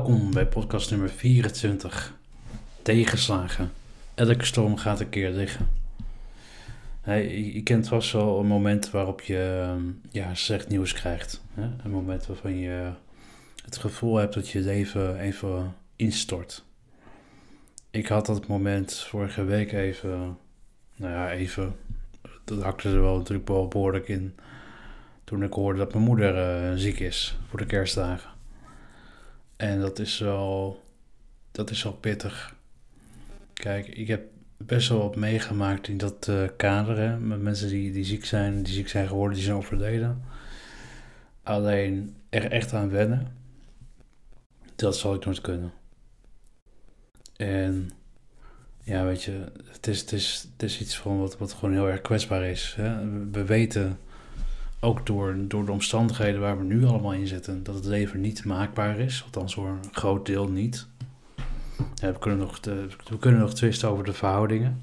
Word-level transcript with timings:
Welkom 0.00 0.32
bij 0.32 0.46
podcast 0.46 0.90
nummer 0.90 1.08
24. 1.08 2.14
Tegenslagen. 2.82 3.72
Elke 4.14 4.44
storm 4.44 4.76
gaat 4.76 5.00
een 5.00 5.08
keer 5.08 5.30
liggen. 5.30 5.68
Hey, 7.00 7.40
je 7.52 7.62
kent 7.62 7.88
vast 7.88 8.12
wel 8.12 8.38
een 8.38 8.46
moment 8.46 8.90
waarop 8.90 9.20
je 9.20 9.62
ehm, 9.62 9.82
ja, 10.10 10.34
slecht 10.34 10.68
nieuws 10.68 10.92
krijgt. 10.92 11.42
Hè? 11.54 11.62
Een 11.84 11.90
moment 11.90 12.26
waarvan 12.26 12.58
je 12.58 12.90
het 13.64 13.76
gevoel 13.76 14.16
hebt 14.16 14.34
dat 14.34 14.48
je 14.48 14.60
leven 14.60 15.18
even 15.18 15.74
instort. 15.96 16.64
Ik 17.90 18.06
had 18.06 18.26
dat 18.26 18.46
moment 18.46 18.94
vorige 18.94 19.44
week 19.44 19.72
even, 19.72 20.38
nou 20.96 21.12
ja, 21.12 21.30
even, 21.32 21.76
dat 22.44 22.62
hakte 22.62 22.88
er 22.88 23.02
wel 23.02 23.16
natuurlijk 23.16 23.48
wel 23.48 23.68
behoorlijk 23.68 24.08
in. 24.08 24.34
Toen 25.24 25.42
ik 25.42 25.52
hoorde 25.52 25.78
dat 25.78 25.92
mijn 25.92 26.04
moeder 26.04 26.62
uh, 26.70 26.76
ziek 26.78 27.00
is 27.00 27.38
voor 27.48 27.58
de 27.58 27.66
kerstdagen. 27.66 28.38
En 29.60 29.80
dat 29.80 29.98
is 29.98 30.18
wel, 30.18 30.82
dat 31.50 31.70
is 31.70 31.82
wel 31.82 31.92
pittig. 31.92 32.54
Kijk, 33.52 33.86
ik 33.86 34.08
heb 34.08 34.22
best 34.56 34.88
wel 34.88 34.98
wat 34.98 35.16
meegemaakt 35.16 35.88
in 35.88 35.98
dat 35.98 36.26
uh, 36.30 36.48
kader. 36.56 36.98
Hè, 36.98 37.18
met 37.18 37.40
mensen 37.40 37.68
die, 37.68 37.92
die 37.92 38.04
ziek 38.04 38.24
zijn, 38.24 38.62
die 38.62 38.74
ziek 38.74 38.88
zijn 38.88 39.08
geworden, 39.08 39.34
die 39.34 39.44
zijn 39.44 39.56
overleden. 39.56 40.24
Alleen 41.42 42.16
er 42.28 42.50
echt 42.50 42.72
aan 42.72 42.90
wennen, 42.90 43.36
dat 44.76 44.96
zal 44.96 45.14
ik 45.14 45.24
nooit 45.24 45.40
kunnen. 45.40 45.72
En 47.36 47.90
ja, 48.82 49.04
weet 49.04 49.22
je, 49.22 49.52
het 49.66 49.86
is, 49.86 50.00
het 50.00 50.12
is, 50.12 50.48
het 50.52 50.62
is 50.62 50.80
iets 50.80 50.98
van 50.98 51.18
wat, 51.18 51.38
wat 51.38 51.52
gewoon 51.52 51.74
heel 51.74 51.88
erg 51.88 52.00
kwetsbaar 52.00 52.42
is. 52.42 52.74
Hè? 52.76 53.08
We 53.30 53.44
weten 53.44 53.98
ook 54.80 55.06
door, 55.06 55.36
door 55.48 55.64
de 55.64 55.72
omstandigheden 55.72 56.40
waar 56.40 56.58
we 56.58 56.64
nu 56.64 56.84
allemaal 56.86 57.12
in 57.12 57.26
zitten, 57.26 57.62
dat 57.62 57.74
het 57.74 57.84
leven 57.84 58.20
niet 58.20 58.44
maakbaar 58.44 58.98
is. 58.98 59.22
Althans 59.24 59.54
voor 59.54 59.68
een 59.68 59.92
groot 59.92 60.26
deel 60.26 60.48
niet. 60.48 60.86
We, 62.00 62.18
kunnen 62.18 62.38
nog 62.38 62.60
we 63.08 63.18
kunnen 63.18 63.40
nog 63.40 63.54
twisten 63.54 63.88
over 63.88 64.04
de 64.04 64.12
verhoudingen. 64.12 64.82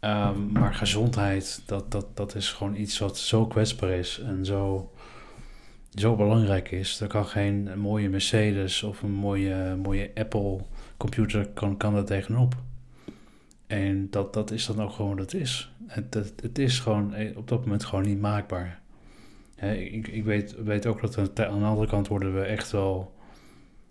Um, 0.00 0.52
maar 0.52 0.74
gezondheid, 0.74 1.62
dat, 1.66 1.90
dat, 1.90 2.06
dat 2.14 2.34
is 2.34 2.52
gewoon 2.52 2.76
iets 2.76 2.98
wat 2.98 3.18
zo 3.18 3.46
kwetsbaar 3.46 3.90
is 3.90 4.20
en 4.26 4.44
zo, 4.44 4.90
zo 5.94 6.16
belangrijk 6.16 6.70
is. 6.70 6.98
Daar 6.98 7.08
kan 7.08 7.26
geen 7.26 7.78
mooie 7.78 8.08
Mercedes 8.08 8.82
of 8.82 9.02
een 9.02 9.12
mooie, 9.12 9.76
mooie 9.82 10.10
Apple 10.14 10.58
computer 10.96 11.48
kan, 11.48 11.76
kan 11.76 11.94
er 11.94 12.04
tegenop. 12.04 12.54
En 13.70 14.10
dat, 14.10 14.34
dat 14.34 14.50
is 14.50 14.66
dan 14.66 14.82
ook 14.82 14.90
gewoon 14.90 15.10
wat 15.16 15.32
het 15.32 15.40
is. 15.40 15.72
Het, 15.86 16.14
het, 16.14 16.58
is 16.58 16.78
gewoon 16.78 17.14
eh, 17.14 17.36
op 17.36 17.48
dat 17.48 17.60
moment 17.60 17.84
gewoon 17.84 18.04
niet 18.04 18.20
maakbaar. 18.20 18.80
ik 19.56 20.08
ik 20.08 20.24
weet, 20.24 20.54
weet 20.64 20.86
ook 20.86 21.00
dat 21.00 21.18
aan 21.18 21.30
de 21.34 21.46
andere 21.46 21.86
kant 21.86 22.08
worden 22.08 22.34
we 22.34 22.40
echt 22.40 22.70
wel 22.70 23.12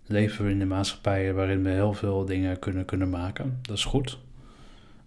leven 0.06 0.44
we 0.44 0.50
in 0.50 0.58
de 0.58 0.64
maatschappij 0.64 1.34
waarin 1.34 1.62
we 1.62 1.70
heel 1.70 1.92
veel 1.92 2.24
dingen 2.24 2.58
kunnen, 2.58 2.84
kunnen 2.84 3.10
maken. 3.10 3.58
Dat 3.62 3.76
is 3.76 3.84
goed. 3.84 4.18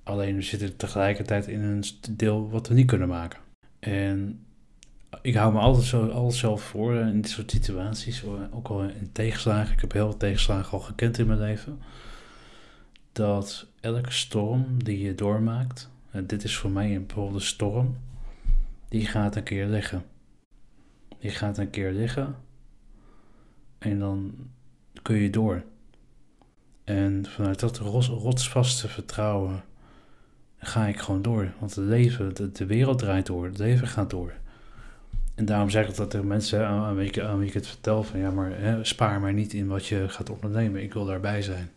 Alleen 0.04 0.36
we 0.36 0.42
zitten 0.42 0.76
tegelijkertijd 0.76 1.48
in 1.48 1.62
een 1.62 1.84
deel 2.12 2.50
wat 2.50 2.68
we 2.68 2.74
niet 2.74 2.88
kunnen 2.88 3.08
maken. 3.08 3.40
En 3.80 4.46
ik 5.22 5.36
hou 5.36 5.54
me 5.54 5.60
altijd, 5.60 5.86
zo, 5.86 6.08
altijd 6.08 6.40
zelf 6.40 6.62
voor 6.62 6.96
in 6.96 7.22
dit 7.22 7.32
soort 7.32 7.52
situaties, 7.52 8.24
ook 8.52 8.68
al 8.68 8.84
in 8.84 9.12
tegenslagen. 9.12 9.74
Ik 9.74 9.82
heb 9.82 9.92
heel 9.92 10.10
veel 10.10 10.18
tegenslagen 10.18 10.72
al 10.72 10.80
gekend 10.80 11.18
in 11.18 11.28
mijn 11.28 11.40
leven. 11.40 11.80
Dat 13.14 13.67
elke 13.80 14.11
storm 14.11 14.83
die 14.83 15.00
je 15.00 15.16
doormaakt, 15.16 15.89
en 16.11 16.28
dit 16.28 16.44
is 16.44 16.58
voor 16.58 16.72
mij 16.72 16.95
een 16.95 17.09
een 17.16 17.42
storm, 17.42 17.97
die 18.89 19.06
gaat 19.06 19.36
een 19.36 19.44
keer 19.44 19.66
liggen. 19.66 20.06
Die 21.19 21.31
gaat 21.31 21.58
een 21.58 21.69
keer 21.69 21.91
liggen 21.91 22.36
en 23.84 24.00
dan 24.00 24.34
kun 25.02 25.16
je 25.16 25.30
door. 25.30 25.64
En 26.84 27.25
vanuit 27.25 27.59
dat 27.59 27.78
rotsvaste 27.78 28.88
vertrouwen 28.88 29.64
ga 30.58 30.88
ik 30.88 31.00
gewoon 31.00 31.22
door. 31.22 31.52
Want 31.59 31.75
het 31.75 31.86
leven, 31.86 32.53
de, 32.53 32.66
wereld 32.66 33.00
draait 33.00 33.25
door, 33.25 33.46
het 33.46 33.57
leven 33.57 33.88
gaat 33.88 34.09
door. 34.09 34.34
En 35.35 35.46
daarom 35.46 35.69
zeg 35.69 35.90
ik 35.90 35.96
dat 35.96 36.09
tegen 36.09 36.28
mensen 36.28 36.68
aan 36.68 36.96
wie 36.96 37.07
ik, 37.07 37.19
aan 37.19 37.38
wie 37.38 37.47
ik 37.47 37.53
het 37.53 37.68
vertel: 37.68 38.03
van 38.03 38.19
ja, 38.19 38.31
maar 38.31 38.59
hè, 38.59 38.84
spaar 38.84 39.19
maar 39.19 39.34
niet 39.34 39.53
in 39.53 39.68
wat 39.68 39.85
je 39.85 40.09
gaat 40.09 40.29
ondernemen. 40.29 40.84
Ik 40.84 40.94
wil 40.94 41.06
daarbij 41.06 41.41
zijn. 41.41 41.72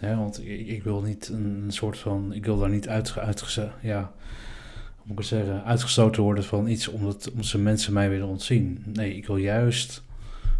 Want 0.00 0.38
ik, 0.46 0.66
ik, 0.66 0.82
wil 0.82 1.02
niet 1.02 1.28
een, 1.28 1.64
soort 1.68 1.98
van, 1.98 2.32
ik 2.32 2.44
wil 2.44 2.58
daar 2.58 2.70
niet 2.70 2.88
uit, 2.88 3.18
uitgezet, 3.18 3.70
ja, 3.82 4.12
moet 5.02 5.18
ik 5.18 5.24
zeggen, 5.24 5.64
uitgestoten 5.64 6.22
worden 6.22 6.44
van 6.44 6.68
iets 6.68 6.88
omdat, 6.88 7.30
omdat 7.30 7.46
ze 7.46 7.58
mensen 7.58 7.92
mij 7.92 8.10
willen 8.10 8.26
ontzien. 8.26 8.82
Nee, 8.92 9.16
ik 9.16 9.26
wil 9.26 9.36
juist 9.36 10.02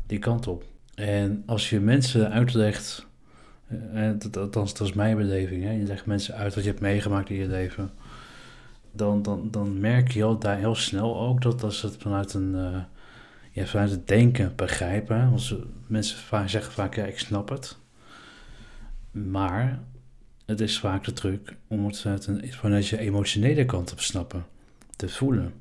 die 0.06 0.18
kant 0.18 0.46
op. 0.46 0.64
En 0.94 1.42
als 1.46 1.70
je 1.70 1.80
mensen 1.80 2.30
uitlegt, 2.30 3.06
uh, 3.94 4.10
dat, 4.18 4.36
althans 4.36 4.74
dat 4.74 4.86
is 4.86 4.92
mijn 4.92 5.16
beleving, 5.16 5.62
hè, 5.62 5.70
je 5.70 5.84
legt 5.84 6.06
mensen 6.06 6.34
uit 6.34 6.54
wat 6.54 6.64
je 6.64 6.70
hebt 6.70 6.82
meegemaakt 6.82 7.30
in 7.30 7.36
je 7.36 7.46
leven, 7.46 7.90
dan, 8.92 9.22
dan, 9.22 9.48
dan 9.50 9.80
merk 9.80 10.10
je 10.10 10.24
al 10.24 10.38
daar 10.38 10.58
heel 10.58 10.74
snel 10.74 11.20
ook 11.20 11.42
dat 11.42 11.62
als 11.62 11.82
het 11.82 11.96
vanuit 11.98 12.34
een, 12.34 12.84
ja, 13.50 13.66
vanuit 13.66 13.90
het 13.90 14.08
denken 14.08 14.52
begrijpen, 14.56 15.30
want 15.30 15.54
mensen 15.86 16.18
vaak 16.18 16.48
zeggen 16.48 16.72
vaak, 16.72 16.94
ja, 16.94 17.04
ik 17.04 17.18
snap 17.18 17.48
het, 17.48 17.78
maar 19.16 19.82
het 20.44 20.60
is 20.60 20.78
vaak 20.78 21.04
de 21.04 21.12
truc 21.12 21.56
om 21.66 21.86
het 21.86 21.98
vanuit, 22.50 22.88
je 22.88 22.98
emotionele 22.98 23.64
kant 23.64 23.86
te 23.86 23.94
snappen, 23.96 24.46
te 24.96 25.08
voelen. 25.08 25.52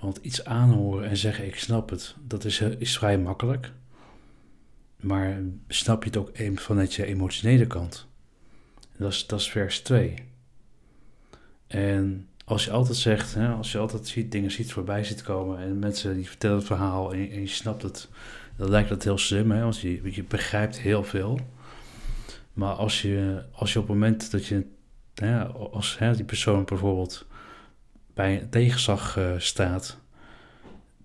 Want 0.00 0.16
iets 0.16 0.44
aanhoren 0.44 1.08
en 1.08 1.16
zeggen 1.16 1.46
ik 1.46 1.58
snap 1.58 1.90
het, 1.90 2.16
dat 2.26 2.44
is, 2.44 2.60
is 2.60 2.98
vrij 2.98 3.18
makkelijk. 3.18 3.72
Maar 4.96 5.40
snap 5.68 6.04
je 6.04 6.10
het 6.10 6.18
ook 6.18 6.30
vanuit 6.54 6.94
je 6.94 7.04
emotionele 7.04 7.66
kant? 7.66 8.06
Dat 8.96 9.12
is, 9.12 9.26
dat 9.26 9.48
vers 9.48 9.80
2. 9.80 10.14
En 11.66 12.28
als 12.44 12.64
je 12.64 12.70
altijd 12.70 12.96
zegt, 12.96 13.34
hè, 13.34 13.48
als 13.48 13.72
je 13.72 13.78
altijd 13.78 14.06
ziet, 14.06 14.32
dingen 14.32 14.50
ziet 14.50 14.72
voorbij 14.72 15.04
ziet 15.04 15.22
komen 15.22 15.58
en 15.58 15.78
mensen 15.78 16.14
die 16.14 16.28
vertellen 16.28 16.56
het 16.56 16.66
verhaal 16.66 17.12
en 17.12 17.18
je, 17.18 17.28
en 17.28 17.40
je 17.40 17.46
snapt 17.46 17.82
het, 17.82 18.08
dan 18.56 18.70
lijkt 18.70 18.88
dat 18.88 19.04
heel 19.04 19.18
slim, 19.18 19.50
hè, 19.50 19.62
want 19.62 19.78
je, 19.78 20.14
je 20.14 20.24
begrijpt 20.24 20.78
heel 20.78 21.04
veel. 21.04 21.38
Maar 22.52 22.74
als 22.74 23.02
je, 23.02 23.44
als 23.52 23.72
je 23.72 23.78
op 23.78 23.88
het 23.88 23.94
moment 23.94 24.30
dat 24.30 24.46
je, 24.46 24.66
als 25.72 25.98
die 26.16 26.24
persoon 26.24 26.64
bijvoorbeeld 26.64 27.26
bij 28.14 28.40
een 28.40 28.50
tegenslag 28.50 29.16
uh, 29.16 29.32
staat, 29.38 30.00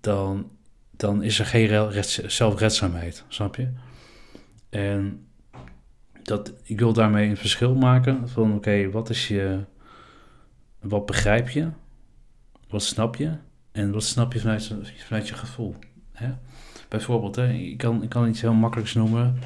dan, 0.02 0.52
dan 0.92 1.24
is 1.24 1.40
er 1.40 1.46
geen 1.46 2.04
zelfredzaamheid, 2.28 3.26
snap 3.28 3.56
je? 3.56 3.70
En 4.70 5.28
dat, 6.24 6.54
ik 6.64 6.80
wil 6.80 6.94
daarmee 6.94 7.30
een 7.30 7.38
verschil 7.38 7.76
maken 7.76 8.30
van 8.30 8.54
oké, 8.54 8.90
wat 8.90 9.10
is 9.10 9.28
je, 9.28 9.64
wat 10.80 11.06
begrijp 11.06 11.50
je, 11.50 11.70
wat 12.70 12.84
snap 12.84 13.16
je 13.16 13.38
en 13.72 13.92
wat 13.92 14.04
snap 14.04 14.34
je 14.34 14.40
vanuit, 14.40 14.74
vanuit 14.98 15.28
je 15.28 15.36
gevoel. 15.36 15.76
Hè? 16.12 16.34
Bijvoorbeeld, 16.88 17.36
hè, 17.36 17.52
ik, 17.52 17.78
kan, 17.78 18.04
ik 18.04 18.10
kan 18.10 18.28
iets 18.28 18.42
heel 18.42 18.54
makkelijks 18.54 18.94
noemen. 18.94 19.40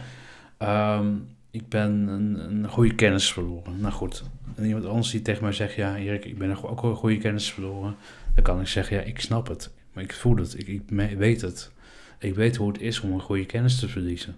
Um, 0.60 1.28
ik 1.52 1.70
ben 1.70 1.92
een, 1.92 2.50
een 2.50 2.70
goede 2.70 2.96
kennis 2.96 3.34
verloren. 3.34 3.80
Nou 3.80 3.94
goed, 3.94 4.24
en 4.56 4.66
iemand 4.66 4.86
anders 4.86 5.12
die 5.12 5.22
tegen 5.22 5.44
mij 5.44 5.52
zegt, 5.52 5.74
ja 5.74 5.98
Erik, 5.98 6.26
ik 6.26 6.38
ben 6.38 6.64
ook 6.64 6.84
een 6.84 6.96
goede 6.96 7.18
kennis 7.18 7.52
verloren. 7.52 7.96
Dan 8.36 8.44
kan 8.44 8.62
ik 8.62 8.68
zeggen, 8.68 8.98
ja, 8.98 9.04
ik 9.04 9.20
snap 9.20 9.48
het. 9.48 9.72
Maar 9.94 10.04
ik 10.04 10.14
voel 10.14 10.36
het, 10.36 10.60
ik, 10.60 10.68
ik 10.68 11.18
weet 11.18 11.42
het. 11.42 11.72
Ik 12.20 12.36
weet 12.36 12.56
hoe 12.56 12.72
het 12.72 12.82
is 12.82 13.00
om 13.00 13.12
een 13.12 13.22
goede 13.22 13.46
kennis 13.46 13.80
te 13.80 13.90
verliezen. 13.90 14.36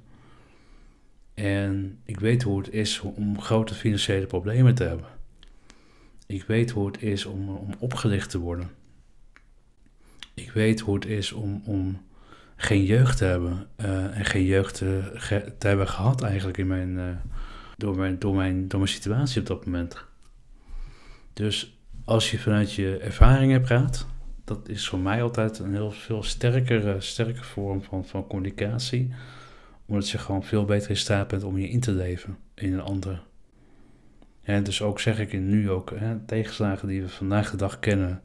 En 1.34 2.00
ik 2.06 2.20
weet 2.20 2.44
hoe 2.44 2.58
het 2.58 2.72
is 2.72 3.00
om 3.00 3.42
grote 3.42 3.74
financiële 3.74 4.26
problemen 4.26 4.76
te 4.76 4.84
hebben. 4.84 5.08
Ik 6.28 6.44
weet 6.44 6.72
hoe 6.72 6.88
het 6.88 7.02
is 7.02 7.26
om, 7.26 7.50
om 7.50 7.70
opgelicht 7.80 8.30
te 8.30 8.40
worden. 8.40 8.70
Ik 10.34 10.52
weet 10.52 10.80
hoe 10.80 10.96
het 10.96 11.06
is 11.06 11.32
om, 11.32 11.62
om 11.66 12.02
geen 12.64 12.84
jeugd 12.84 13.18
te 13.18 13.26
hebben. 13.26 13.68
Uh, 13.78 14.18
en 14.18 14.26
geen 14.26 14.46
jeugd 14.46 14.76
te, 14.76 15.12
hebben 15.60 15.88
gehad 15.88 16.22
eigenlijk 16.22 16.58
in 16.58 16.68
mijn, 16.68 16.90
uh, 16.90 17.04
door, 17.78 17.96
mijn, 17.98 18.20
door, 18.20 18.36
mijn, 18.36 18.68
door 18.68 18.80
mijn 18.80 18.92
situatie 18.92 19.42
op 19.42 19.48
dat 19.48 19.66
moment. 19.66 20.06
Dus 21.34 21.78
als 22.06 22.32
je 22.32 22.40
vanuit 22.40 22.74
je 22.74 22.98
ervaringen 22.98 23.62
praat, 23.62 24.08
dat 24.44 24.70
is 24.70 24.88
voor 24.88 25.00
mij 25.00 25.24
altijd 25.24 25.60
een 25.60 25.74
heel 25.74 25.92
veel 25.92 26.24
sterkere, 26.24 27.02
sterke 27.02 27.44
vorm 27.44 27.84
van, 27.84 28.06
van 28.06 28.28
communicatie 28.28 29.14
omdat 29.86 30.10
je 30.10 30.18
gewoon 30.18 30.44
veel 30.44 30.66
beter 30.66 30.90
in 30.90 30.98
staat 30.98 31.28
bent 31.28 31.44
om 31.44 31.58
je 31.58 31.70
in 31.70 31.80
te 31.80 31.92
leven 31.92 32.38
in 32.56 32.74
een 32.74 32.82
ander. 32.82 33.24
En 34.42 34.64
dus 34.64 34.82
ook 34.82 35.00
zeg 35.00 35.20
ik 35.20 35.34
nu 35.34 35.70
ook, 35.70 35.92
hè, 35.96 36.20
tegenslagen 36.26 36.88
die 36.88 37.02
we 37.02 37.10
vandaag 37.10 37.52
de 37.52 37.58
dag 37.58 37.80
kennen, 37.80 38.22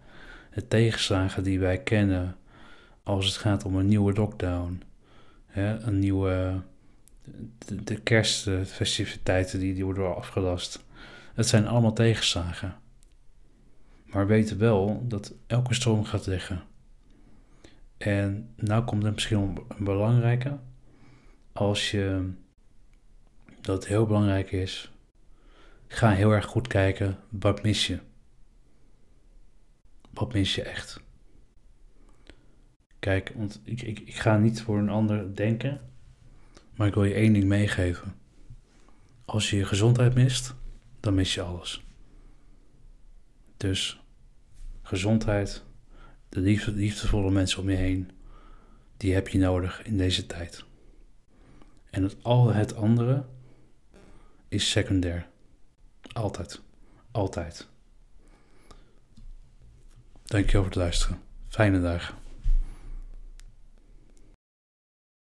de 0.55 0.69
tegenslagen 0.69 1.43
die 1.43 1.61
wij 1.61 1.79
kennen 1.79 2.37
als 3.09 3.27
het 3.27 3.37
gaat 3.37 3.65
om 3.65 3.77
een 3.77 3.89
nieuwe 3.89 4.13
lockdown, 4.13 4.83
een 5.55 5.99
nieuwe, 5.99 6.63
de, 7.59 7.85
de 7.85 8.01
kerstfestiviteiten 8.01 9.59
die, 9.59 9.75
die 9.75 9.85
worden 9.85 10.17
afgelast. 10.17 10.85
Het 11.35 11.47
zijn 11.47 11.67
allemaal 11.67 11.93
tegenslagen. 11.93 12.77
Maar 14.05 14.27
we 14.27 14.33
weten 14.33 14.59
wel 14.59 15.05
dat 15.09 15.35
elke 15.47 15.75
stroom 15.75 16.05
gaat 16.05 16.27
liggen. 16.27 16.63
En 17.97 18.51
nou 18.57 18.85
komt 18.85 19.05
er 19.05 19.13
misschien 19.13 19.39
een 19.69 19.85
belangrijke 19.85 20.59
als 21.53 21.91
je 21.91 22.31
dat 23.61 23.87
heel 23.87 24.07
belangrijk 24.07 24.53
is, 24.53 24.93
ga 25.87 26.11
heel 26.11 26.31
erg 26.31 26.45
goed 26.45 26.67
kijken 26.67 27.19
wat 27.29 27.63
mis 27.63 27.87
je. 27.87 27.99
Wat 30.11 30.33
mis 30.33 30.55
je 30.55 30.63
echt? 30.63 31.01
Kijk, 32.99 33.33
want 33.37 33.61
ik, 33.65 33.83
ik, 33.83 33.99
ik 33.99 34.15
ga 34.15 34.37
niet 34.37 34.63
voor 34.63 34.79
een 34.79 34.89
ander 34.89 35.37
denken, 35.37 35.81
maar 36.75 36.87
ik 36.87 36.95
wil 36.95 37.05
je 37.05 37.15
één 37.15 37.33
ding 37.33 37.45
meegeven. 37.45 38.15
Als 39.25 39.51
je 39.51 39.57
je 39.57 39.65
gezondheid 39.65 40.15
mist, 40.15 40.55
dan 41.01 41.15
mis 41.15 41.35
je 41.35 41.43
alles. 41.43 41.85
Dus 43.57 44.01
gezondheid, 44.83 45.65
de 46.29 46.41
liefde, 46.41 46.73
liefdevolle 46.73 47.31
mensen 47.31 47.63
om 47.63 47.71
je 47.71 47.77
heen, 47.77 48.11
die 48.97 49.15
heb 49.15 49.29
je 49.29 49.39
nodig 49.39 49.83
in 49.83 49.97
deze 49.97 50.27
tijd. 50.27 50.65
En 51.91 52.11
al 52.23 52.53
het 52.53 52.75
andere 52.75 53.25
is 54.49 54.71
secundair. 54.71 55.27
Altijd. 56.13 56.61
Altijd. 57.11 57.69
Dankjewel 60.25 60.63
voor 60.63 60.71
het 60.71 60.81
luisteren. 60.81 61.21
Fijne 61.49 61.81
dagen. 61.81 62.15